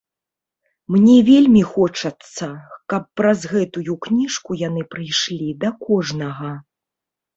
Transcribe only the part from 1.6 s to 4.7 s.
хочацца, каб праз гэтую кніжку